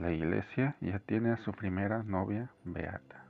La 0.00 0.12
iglesia 0.12 0.76
ya 0.82 0.98
tiene 0.98 1.30
a 1.30 1.38
su 1.38 1.52
primera 1.52 2.02
novia 2.02 2.50
beata. 2.64 3.24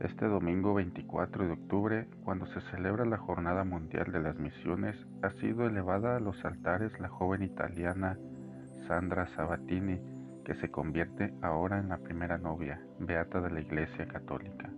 Este 0.00 0.26
domingo 0.26 0.74
24 0.74 1.46
de 1.46 1.52
octubre, 1.52 2.06
cuando 2.22 2.44
se 2.48 2.60
celebra 2.70 3.06
la 3.06 3.16
Jornada 3.16 3.64
Mundial 3.64 4.12
de 4.12 4.20
las 4.20 4.38
Misiones, 4.38 4.94
ha 5.22 5.30
sido 5.40 5.66
elevada 5.66 6.16
a 6.16 6.20
los 6.20 6.44
altares 6.44 6.92
la 7.00 7.08
joven 7.08 7.42
italiana 7.42 8.18
Sandra 8.88 9.26
Sabatini, 9.36 9.98
que 10.44 10.54
se 10.56 10.70
convierte 10.70 11.32
ahora 11.40 11.78
en 11.78 11.88
la 11.88 11.96
primera 11.96 12.36
novia 12.36 12.78
beata 12.98 13.40
de 13.40 13.50
la 13.50 13.60
Iglesia 13.60 14.06
Católica. 14.06 14.70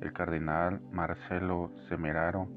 El 0.00 0.12
cardenal 0.12 0.80
Marcelo 0.92 1.72
Semeraro 1.88 2.48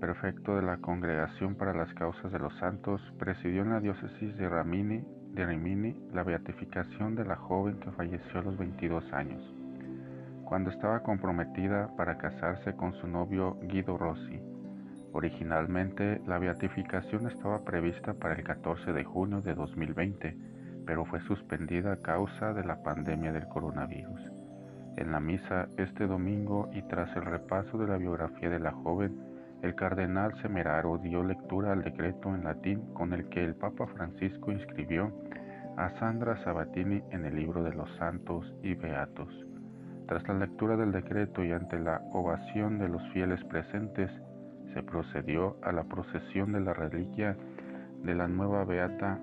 prefecto 0.00 0.56
de 0.56 0.62
la 0.62 0.78
Congregación 0.78 1.54
para 1.54 1.74
las 1.74 1.92
Causas 1.94 2.32
de 2.32 2.38
los 2.38 2.56
Santos, 2.56 3.00
presidió 3.18 3.62
en 3.62 3.70
la 3.70 3.80
diócesis 3.80 4.36
de, 4.36 4.48
de 4.48 5.46
Rimini 5.46 5.94
la 6.12 6.24
beatificación 6.24 7.14
de 7.14 7.26
la 7.26 7.36
joven 7.36 7.78
que 7.78 7.92
falleció 7.92 8.40
a 8.40 8.42
los 8.42 8.56
22 8.56 9.12
años, 9.12 9.42
cuando 10.44 10.70
estaba 10.70 11.02
comprometida 11.02 11.94
para 11.96 12.16
casarse 12.16 12.74
con 12.74 12.94
su 12.94 13.06
novio 13.06 13.58
Guido 13.62 13.98
Rossi. 13.98 14.40
Originalmente, 15.12 16.22
la 16.26 16.38
beatificación 16.38 17.28
estaba 17.28 17.64
prevista 17.64 18.14
para 18.14 18.34
el 18.34 18.42
14 18.42 18.92
de 18.92 19.04
junio 19.04 19.42
de 19.42 19.54
2020, 19.54 20.36
pero 20.86 21.04
fue 21.04 21.20
suspendida 21.22 21.92
a 21.92 22.00
causa 22.00 22.54
de 22.54 22.64
la 22.64 22.82
pandemia 22.82 23.32
del 23.32 23.46
coronavirus. 23.48 24.20
En 24.96 25.12
la 25.12 25.20
misa 25.20 25.68
este 25.76 26.06
domingo 26.06 26.70
y 26.72 26.82
tras 26.82 27.14
el 27.16 27.24
repaso 27.24 27.78
de 27.78 27.86
la 27.86 27.96
biografía 27.96 28.48
de 28.48 28.60
la 28.60 28.72
joven, 28.72 29.29
el 29.62 29.74
cardenal 29.74 30.32
Semeraro 30.40 30.98
dio 30.98 31.22
lectura 31.22 31.72
al 31.72 31.82
decreto 31.82 32.34
en 32.34 32.44
latín 32.44 32.94
con 32.94 33.12
el 33.12 33.28
que 33.28 33.44
el 33.44 33.54
Papa 33.54 33.86
Francisco 33.88 34.52
inscribió 34.52 35.12
a 35.76 35.90
Sandra 35.98 36.42
Sabatini 36.44 37.02
en 37.10 37.26
el 37.26 37.36
libro 37.36 37.62
de 37.62 37.74
los 37.74 37.90
santos 37.96 38.50
y 38.62 38.74
beatos. 38.74 39.28
Tras 40.08 40.26
la 40.28 40.34
lectura 40.34 40.76
del 40.76 40.92
decreto 40.92 41.44
y 41.44 41.52
ante 41.52 41.78
la 41.78 42.00
ovación 42.12 42.78
de 42.78 42.88
los 42.88 43.02
fieles 43.12 43.42
presentes, 43.44 44.10
se 44.74 44.82
procedió 44.82 45.56
a 45.62 45.72
la 45.72 45.84
procesión 45.84 46.52
de 46.52 46.60
la 46.60 46.72
reliquia 46.72 47.36
de 48.02 48.14
la 48.14 48.28
nueva 48.28 48.64
beata, 48.64 49.18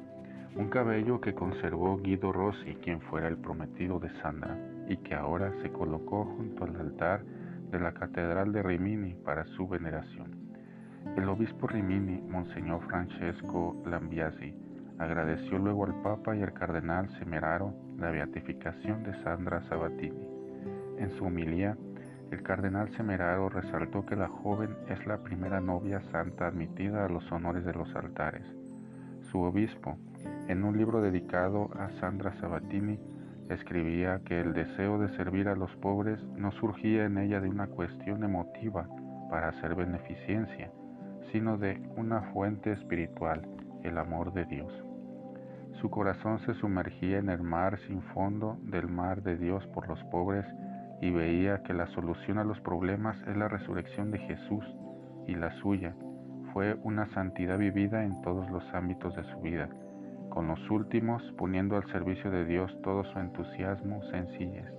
un 0.56 0.70
cabello 0.70 1.20
que 1.20 1.34
conservó 1.34 1.98
Guido 1.98 2.32
Rossi, 2.32 2.76
quien 2.76 3.02
fuera 3.02 3.28
el 3.28 3.38
prometido 3.38 4.00
de 4.00 4.10
Sandra, 4.22 4.58
y 4.88 4.98
que 4.98 5.16
ahora 5.16 5.52
se 5.62 5.72
colocó 5.72 6.26
junto 6.26 6.64
al 6.64 6.76
altar 6.76 7.22
de 7.72 7.80
la 7.80 7.94
Catedral 7.94 8.52
de 8.52 8.64
Rimini 8.64 9.14
para 9.16 9.46
su 9.46 9.68
veneración. 9.68 10.36
El 11.16 11.30
obispo 11.30 11.68
Rimini, 11.68 12.22
Monseñor 12.22 12.82
Francesco 12.88 13.82
Lambiasi, 13.86 14.54
agradeció 15.00 15.58
luego 15.58 15.86
al 15.86 16.02
Papa 16.02 16.36
y 16.36 16.42
al 16.42 16.54
Cardenal 16.54 17.10
Semeraro 17.20 17.74
la 17.98 18.12
beatificación 18.12 19.04
de 19.04 19.14
Sandra 19.24 19.62
Sabatini. 19.70 20.28
En 20.98 21.12
su 21.12 21.26
homilía, 21.26 21.78
el 22.32 22.44
Cardenal 22.44 22.90
Semeraro 22.96 23.50
resaltó 23.50 24.06
que 24.06 24.16
la 24.16 24.28
joven 24.28 24.76
es 24.90 25.06
la 25.06 25.24
primera 25.24 25.62
novia 25.62 26.02
santa 26.12 26.48
admitida 26.48 27.06
a 27.06 27.10
los 27.10 27.32
honores 27.32 27.64
de 27.64 27.74
los 27.74 27.96
altares. 27.96 28.46
Su 29.32 29.42
obispo, 29.42 29.98
en 30.48 30.64
un 30.64 30.78
libro 30.78 31.02
dedicado 31.02 31.70
a 31.80 31.90
Sandra 32.00 32.34
Sabatini, 32.40 33.00
Escribía 33.50 34.20
que 34.26 34.42
el 34.42 34.54
deseo 34.54 35.00
de 35.00 35.08
servir 35.16 35.48
a 35.48 35.56
los 35.56 35.74
pobres 35.78 36.22
no 36.36 36.52
surgía 36.52 37.06
en 37.06 37.18
ella 37.18 37.40
de 37.40 37.50
una 37.50 37.68
cuestión 37.68 38.24
emotiva 38.24 38.90
para 39.30 39.50
hacer 39.50 39.74
beneficencia, 39.74 40.70
sino 41.32 41.58
de 41.58 41.82
una 41.96 42.22
fuente 42.34 42.74
espiritual, 42.74 43.48
el 43.84 43.98
amor 43.98 44.34
de 44.34 44.46
Dios. 44.46 44.74
Su 45.82 45.90
corazón 45.90 46.40
se 46.40 46.56
sumergía 46.56 47.20
en 47.20 47.30
el 47.30 47.42
mar 47.42 47.80
sin 47.88 48.02
fondo 48.02 48.58
del 48.64 48.88
mar 48.90 49.22
de 49.22 49.38
Dios 49.38 49.66
por 49.68 49.88
los 49.88 50.04
pobres 50.06 50.46
y 51.02 51.12
veía 51.12 51.64
que 51.64 51.74
la 51.74 51.88
solución 51.88 52.40
a 52.40 52.44
los 52.44 52.60
problemas 52.62 53.16
es 53.28 53.38
la 53.38 53.48
resurrección 53.48 54.12
de 54.12 54.20
Jesús 54.20 54.66
y 55.28 55.36
la 55.36 55.52
suya 55.62 55.96
fue 56.52 56.76
una 56.84 57.06
santidad 57.14 57.58
vivida 57.58 58.04
en 58.04 58.20
todos 58.24 58.50
los 58.50 58.64
ámbitos 58.74 59.16
de 59.16 59.24
su 59.26 59.40
vida 59.40 59.70
con 60.38 60.50
los 60.50 60.70
últimos, 60.70 61.24
poniendo 61.36 61.78
al 61.78 61.92
servicio 61.92 62.30
de 62.30 62.46
Dios 62.46 62.72
todo 62.84 63.04
su 63.06 63.18
entusiasmo, 63.18 64.04
sencillez. 64.12 64.72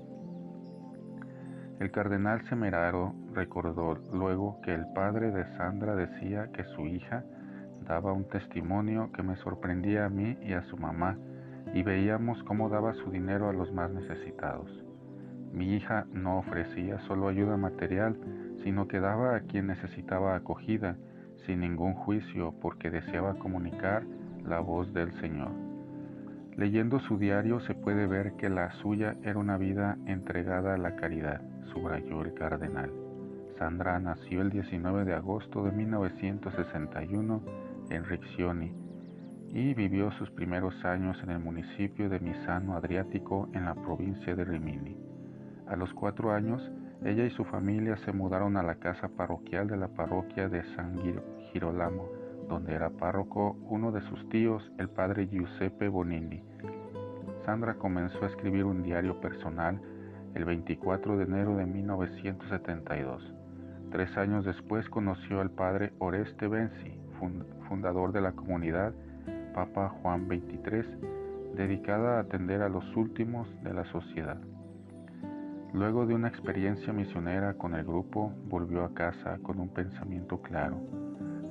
El 1.80 1.90
cardenal 1.90 2.46
Semeraro 2.48 3.12
recordó 3.34 3.96
luego 4.12 4.60
que 4.62 4.72
el 4.72 4.86
padre 4.94 5.32
de 5.32 5.44
Sandra 5.56 5.96
decía 5.96 6.52
que 6.52 6.62
su 6.62 6.86
hija 6.86 7.24
daba 7.84 8.12
un 8.12 8.28
testimonio 8.28 9.10
que 9.10 9.24
me 9.24 9.34
sorprendía 9.34 10.04
a 10.04 10.08
mí 10.08 10.38
y 10.42 10.52
a 10.52 10.62
su 10.62 10.76
mamá, 10.76 11.18
y 11.74 11.82
veíamos 11.82 12.40
cómo 12.44 12.68
daba 12.68 12.94
su 12.94 13.10
dinero 13.10 13.48
a 13.48 13.52
los 13.52 13.72
más 13.72 13.90
necesitados. 13.90 14.70
Mi 15.52 15.74
hija 15.74 16.06
no 16.12 16.38
ofrecía 16.38 17.00
solo 17.08 17.26
ayuda 17.26 17.56
material, 17.56 18.16
sino 18.62 18.86
que 18.86 19.00
daba 19.00 19.34
a 19.34 19.40
quien 19.40 19.66
necesitaba 19.66 20.36
acogida, 20.36 20.94
sin 21.46 21.58
ningún 21.58 21.94
juicio, 21.94 22.54
porque 22.60 22.92
deseaba 22.92 23.34
comunicar 23.40 24.04
la 24.48 24.60
voz 24.60 24.92
del 24.92 25.12
Señor. 25.20 25.52
Leyendo 26.56 26.98
su 27.00 27.18
diario 27.18 27.60
se 27.60 27.74
puede 27.74 28.06
ver 28.06 28.32
que 28.32 28.48
la 28.48 28.72
suya 28.72 29.14
era 29.22 29.38
una 29.38 29.58
vida 29.58 29.96
entregada 30.06 30.74
a 30.74 30.78
la 30.78 30.96
caridad, 30.96 31.40
subrayó 31.72 32.22
el 32.22 32.34
cardenal. 32.34 32.90
Sandra 33.58 33.98
nació 33.98 34.42
el 34.42 34.50
19 34.50 35.04
de 35.04 35.14
agosto 35.14 35.64
de 35.64 35.72
1961 35.72 37.42
en 37.90 38.04
Riccioni 38.04 38.72
y 39.52 39.74
vivió 39.74 40.10
sus 40.12 40.30
primeros 40.30 40.84
años 40.84 41.16
en 41.22 41.30
el 41.30 41.38
municipio 41.38 42.08
de 42.08 42.20
Misano 42.20 42.74
Adriático 42.74 43.48
en 43.52 43.64
la 43.64 43.74
provincia 43.74 44.34
de 44.34 44.44
Rimini. 44.44 44.96
A 45.66 45.76
los 45.76 45.92
cuatro 45.94 46.32
años, 46.32 46.70
ella 47.04 47.24
y 47.24 47.30
su 47.30 47.44
familia 47.44 47.96
se 47.98 48.12
mudaron 48.12 48.56
a 48.56 48.62
la 48.62 48.76
casa 48.76 49.08
parroquial 49.08 49.68
de 49.68 49.76
la 49.76 49.88
parroquia 49.88 50.48
de 50.48 50.64
San 50.74 50.96
Girolamo 51.52 52.17
donde 52.48 52.74
era 52.74 52.90
párroco 52.90 53.56
uno 53.68 53.92
de 53.92 54.00
sus 54.02 54.28
tíos, 54.30 54.72
el 54.78 54.88
padre 54.88 55.28
Giuseppe 55.28 55.88
Bonini. 55.88 56.42
Sandra 57.44 57.74
comenzó 57.74 58.24
a 58.24 58.28
escribir 58.28 58.64
un 58.64 58.82
diario 58.82 59.20
personal 59.20 59.80
el 60.34 60.44
24 60.44 61.18
de 61.18 61.24
enero 61.24 61.56
de 61.56 61.66
1972. 61.66 63.34
Tres 63.90 64.16
años 64.16 64.44
después 64.44 64.88
conoció 64.88 65.40
al 65.40 65.50
padre 65.50 65.92
Oreste 65.98 66.48
Benzi, 66.48 66.98
fundador 67.68 68.12
de 68.12 68.20
la 68.20 68.32
comunidad 68.32 68.94
Papa 69.54 69.88
Juan 70.02 70.26
XXIII, 70.26 71.54
dedicada 71.54 72.16
a 72.16 72.20
atender 72.20 72.62
a 72.62 72.68
los 72.68 72.84
últimos 72.96 73.48
de 73.62 73.72
la 73.72 73.84
sociedad. 73.86 74.38
Luego 75.72 76.06
de 76.06 76.14
una 76.14 76.28
experiencia 76.28 76.92
misionera 76.92 77.54
con 77.54 77.74
el 77.74 77.84
grupo, 77.84 78.32
volvió 78.48 78.84
a 78.84 78.94
casa 78.94 79.38
con 79.42 79.58
un 79.58 79.68
pensamiento 79.68 80.40
claro 80.40 81.07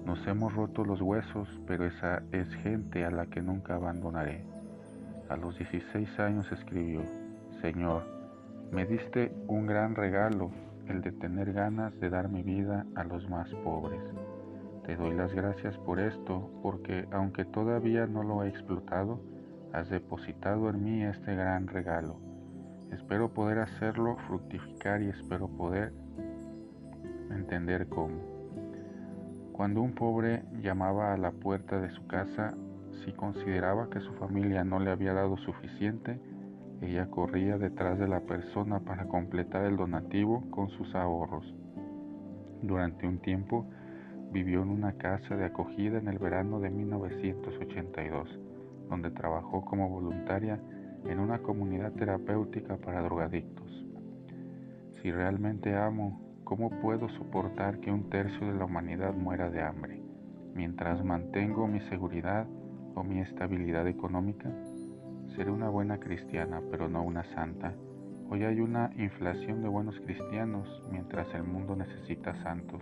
nos 0.07 0.25
hemos 0.25 0.53
roto 0.53 0.85
los 0.85 1.01
huesos, 1.01 1.49
pero 1.67 1.85
esa 1.85 2.23
es 2.31 2.47
gente 2.63 3.03
a 3.03 3.11
la 3.11 3.25
que 3.25 3.41
nunca 3.41 3.75
abandonaré. 3.75 4.45
A 5.27 5.35
los 5.35 5.57
16 5.57 6.17
años 6.19 6.49
escribió, 6.49 7.01
Señor, 7.61 8.03
me 8.71 8.85
diste 8.85 9.33
un 9.47 9.67
gran 9.67 9.95
regalo, 9.95 10.49
el 10.87 11.01
de 11.01 11.11
tener 11.11 11.51
ganas 11.51 11.93
de 11.99 12.09
dar 12.09 12.29
mi 12.29 12.41
vida 12.41 12.85
a 12.95 13.03
los 13.03 13.29
más 13.29 13.53
pobres. 13.65 13.99
Te 14.85 14.95
doy 14.95 15.13
las 15.13 15.33
gracias 15.33 15.77
por 15.79 15.99
esto, 15.99 16.49
porque 16.63 17.05
aunque 17.11 17.43
todavía 17.43 18.07
no 18.07 18.23
lo 18.23 18.43
he 18.43 18.47
explotado, 18.47 19.19
has 19.73 19.89
depositado 19.89 20.69
en 20.69 20.85
mí 20.85 21.03
este 21.03 21.35
gran 21.35 21.67
regalo. 21.67 22.15
Espero 22.93 23.33
poder 23.33 23.59
hacerlo 23.59 24.15
fructificar 24.25 25.01
y 25.01 25.09
espero 25.09 25.49
poder 25.49 25.91
entender 27.29 27.89
cómo. 27.89 28.36
Cuando 29.57 29.81
un 29.81 29.93
pobre 29.93 30.43
llamaba 30.61 31.13
a 31.13 31.17
la 31.17 31.31
puerta 31.31 31.81
de 31.81 31.89
su 31.89 32.05
casa, 32.05 32.53
si 33.03 33.11
consideraba 33.11 33.89
que 33.89 33.99
su 34.01 34.13
familia 34.13 34.63
no 34.63 34.79
le 34.79 34.91
había 34.91 35.13
dado 35.13 35.35
suficiente, 35.37 36.19
ella 36.79 37.09
corría 37.09 37.57
detrás 37.57 37.97
de 37.97 38.07
la 38.07 38.19
persona 38.19 38.81
para 38.81 39.07
completar 39.07 39.65
el 39.65 39.75
donativo 39.75 40.43
con 40.51 40.69
sus 40.69 40.93
ahorros. 40.93 41.55
Durante 42.61 43.07
un 43.07 43.17
tiempo 43.17 43.65
vivió 44.31 44.61
en 44.61 44.69
una 44.69 44.93
casa 44.93 45.35
de 45.35 45.45
acogida 45.45 45.97
en 45.97 46.07
el 46.07 46.19
verano 46.19 46.59
de 46.59 46.69
1982, 46.69 48.29
donde 48.91 49.09
trabajó 49.09 49.65
como 49.65 49.89
voluntaria 49.89 50.59
en 51.03 51.17
una 51.17 51.39
comunidad 51.39 51.93
terapéutica 51.93 52.77
para 52.77 53.01
drogadictos. 53.01 53.87
Si 55.01 55.11
realmente 55.11 55.75
amo 55.75 56.26
¿Cómo 56.47 56.69
puedo 56.69 57.09
soportar 57.09 57.81
que 57.81 57.91
un 57.91 58.09
tercio 58.09 58.47
de 58.47 58.57
la 58.57 58.63
humanidad 58.63 59.13
muera 59.13 59.49
de 59.49 59.61
hambre 59.61 60.01
mientras 60.55 61.03
mantengo 61.03 61.67
mi 61.67 61.81
seguridad 61.89 62.47
o 62.95 63.03
mi 63.03 63.19
estabilidad 63.19 63.85
económica? 63.85 64.49
Seré 65.35 65.51
una 65.51 65.67
buena 65.67 65.99
cristiana, 65.99 66.61
pero 66.71 66.87
no 66.87 67.03
una 67.03 67.25
santa. 67.35 67.73
Hoy 68.29 68.45
hay 68.45 68.61
una 68.61 68.91
inflación 68.95 69.61
de 69.61 69.67
buenos 69.67 69.99
cristianos 69.99 70.69
mientras 70.89 71.27
el 71.33 71.43
mundo 71.43 71.75
necesita 71.75 72.33
santos, 72.43 72.81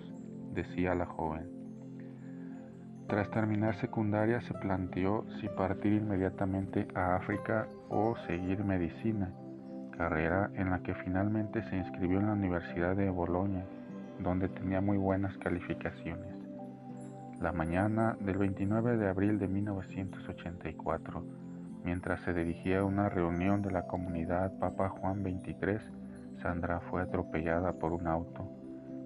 decía 0.53 0.94
la 0.94 1.07
joven. 1.07 1.50
Tras 3.07 3.31
terminar 3.31 3.73
secundaria 3.77 4.41
se 4.41 4.53
planteó 4.53 5.25
si 5.41 5.50
partir 5.50 5.94
inmediatamente 5.94 6.88
a 6.94 7.15
África 7.15 7.68
o 7.89 8.15
seguir 8.27 8.63
medicina, 8.63 9.33
carrera 9.97 10.50
en 10.56 10.69
la 10.69 10.80
que 10.80 10.94
finalmente 10.94 11.63
se 11.69 11.77
inscribió 11.77 12.19
en 12.19 12.27
la 12.27 12.33
Universidad 12.33 12.95
de 12.95 13.09
Bolonia, 13.09 13.65
donde 14.19 14.50
tenía 14.50 14.81
muy 14.81 14.97
buenas 14.97 15.38
calificaciones. 15.38 16.36
La 17.42 17.51
mañana 17.51 18.15
del 18.19 18.38
29 18.38 18.97
de 18.97 19.09
abril 19.09 19.39
de 19.39 19.47
1984, 19.47 21.24
mientras 21.83 22.21
se 22.21 22.33
dirigía 22.33 22.80
a 22.80 22.86
una 22.86 23.09
reunión 23.09 23.62
de 23.62 23.71
la 23.71 23.88
comunidad 23.88 24.57
Papa 24.59 24.89
Juan 24.89 25.24
XXIII, 25.24 26.42
Sandra 26.42 26.80
fue 26.89 27.01
atropellada 27.01 27.74
por 27.74 27.94
un 27.94 28.07
auto. 28.07 28.47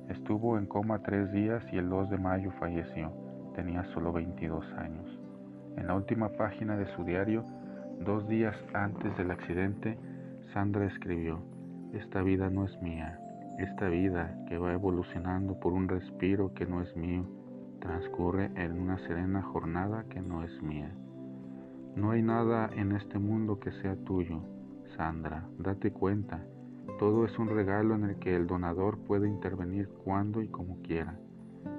Estuvo 0.09 0.57
en 0.57 0.65
coma 0.65 0.99
tres 1.03 1.31
días 1.31 1.63
y 1.71 1.77
el 1.77 1.89
2 1.89 2.09
de 2.09 2.17
mayo 2.17 2.51
falleció 2.59 3.11
tenía 3.59 3.83
solo 3.93 4.13
22 4.13 4.65
años. 4.77 5.19
En 5.75 5.87
la 5.87 5.95
última 5.95 6.29
página 6.29 6.77
de 6.77 6.85
su 6.95 7.03
diario, 7.03 7.43
dos 7.99 8.25
días 8.29 8.55
antes 8.73 9.15
del 9.17 9.31
accidente, 9.31 9.97
Sandra 10.53 10.85
escribió, 10.85 11.39
esta 11.93 12.23
vida 12.23 12.49
no 12.49 12.65
es 12.65 12.81
mía, 12.81 13.19
esta 13.59 13.87
vida 13.87 14.35
que 14.47 14.57
va 14.57 14.73
evolucionando 14.73 15.59
por 15.59 15.73
un 15.73 15.87
respiro 15.87 16.53
que 16.55 16.65
no 16.65 16.81
es 16.81 16.95
mío, 16.95 17.23
transcurre 17.79 18.49
en 18.55 18.79
una 18.79 18.97
serena 18.99 19.43
jornada 19.43 20.05
que 20.09 20.21
no 20.21 20.43
es 20.43 20.61
mía. 20.63 20.91
No 21.95 22.11
hay 22.11 22.23
nada 22.23 22.69
en 22.75 22.93
este 22.93 23.19
mundo 23.19 23.59
que 23.59 23.71
sea 23.73 23.95
tuyo, 24.05 24.41
Sandra, 24.97 25.45
date 25.59 25.91
cuenta, 25.91 26.43
todo 26.97 27.25
es 27.25 27.37
un 27.37 27.49
regalo 27.49 27.93
en 27.93 28.05
el 28.05 28.15
que 28.17 28.35
el 28.35 28.47
donador 28.47 28.97
puede 28.97 29.29
intervenir 29.29 29.87
cuando 30.03 30.41
y 30.41 30.47
como 30.47 30.81
quiera. 30.81 31.15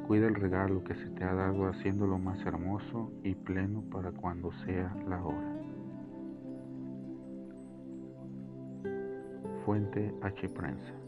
Cuida 0.07 0.29
el 0.29 0.35
regalo 0.37 0.85
que 0.85 0.95
se 0.95 1.11
te 1.11 1.25
ha 1.25 1.35
dado 1.35 1.67
haciéndolo 1.67 2.19
más 2.19 2.41
hermoso 2.47 3.11
y 3.25 3.35
pleno 3.35 3.83
para 3.91 4.13
cuando 4.13 4.53
sea 4.65 4.95
la 5.09 5.23
hora. 5.25 5.61
Fuente 9.71 10.13
H. 10.21 10.49
Prensa 10.49 11.00